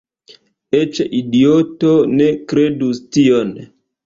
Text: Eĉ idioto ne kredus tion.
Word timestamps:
Eĉ 0.77 1.01
idioto 1.17 1.93
ne 2.15 2.31
kredus 2.53 3.05
tion. 3.19 3.55